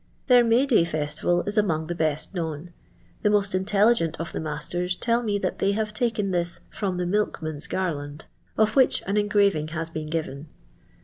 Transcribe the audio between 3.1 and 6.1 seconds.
The most intelligent of the masters tft ll me that they have